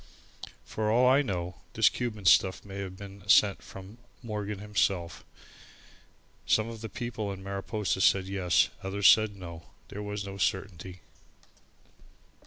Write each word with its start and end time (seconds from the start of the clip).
For 0.65 0.89
all 0.89 1.07
I 1.07 1.21
know, 1.21 1.57
this 1.73 1.87
Cuban 1.87 2.25
stuff 2.25 2.65
may 2.65 2.79
have 2.79 2.97
been 2.97 3.21
sent 3.29 3.61
from 3.61 3.99
Morgan 4.23 4.57
himself. 4.57 5.23
Some 6.47 6.67
of 6.69 6.81
the 6.81 6.89
people 6.89 7.31
in 7.31 7.43
Mariposa 7.43 8.01
said 8.01 8.25
yes, 8.25 8.69
others 8.81 9.07
said 9.07 9.35
no. 9.35 9.65
There 9.89 10.01
was 10.01 10.25
no 10.25 10.37
certainty. 10.39 11.01